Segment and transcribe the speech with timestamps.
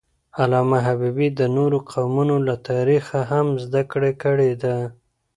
[0.39, 4.75] علامه حبیبي د نورو قومونو له تاریخه هم زدهکړه کړې ده.